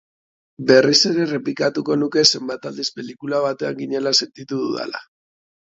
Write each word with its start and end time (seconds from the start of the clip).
Berriz 0.69 0.97
ere 1.09 1.21
errepikatuko 1.25 1.99
nuke 2.05 2.25
zenbat 2.33 2.67
aldiz 2.71 2.89
pelikula 2.97 3.45
batean 3.47 3.81
ginela 3.85 4.19
sentitu 4.23 4.65
dudala. 4.65 5.09